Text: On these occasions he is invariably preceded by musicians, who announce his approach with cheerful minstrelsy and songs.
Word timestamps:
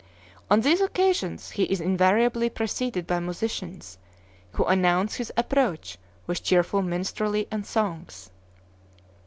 On 0.49 0.61
these 0.61 0.81
occasions 0.81 1.51
he 1.51 1.65
is 1.65 1.79
invariably 1.79 2.49
preceded 2.49 3.05
by 3.05 3.19
musicians, 3.19 3.99
who 4.53 4.65
announce 4.65 5.17
his 5.17 5.31
approach 5.37 5.99
with 6.25 6.41
cheerful 6.41 6.81
minstrelsy 6.81 7.47
and 7.51 7.67
songs. 7.67 8.31